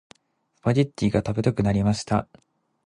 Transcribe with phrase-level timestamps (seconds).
[0.55, 2.27] スパゲッティが食べたくなりました。